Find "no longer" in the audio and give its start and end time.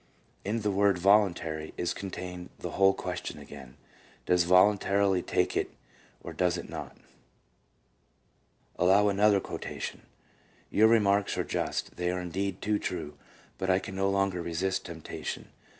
13.95-14.41